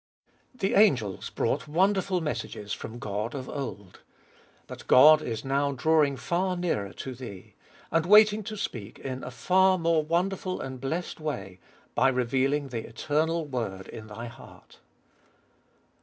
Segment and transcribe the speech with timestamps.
[0.53, 0.57] 1.
[0.61, 3.99] The angels brought wonderful messages from God of old:
[4.65, 7.53] but God is now drawing far nearer to thee,
[7.91, 11.59] and waiting to speak in a far more wonderful and blessed way,
[11.93, 14.79] by revealing the eternal Word in thy heart.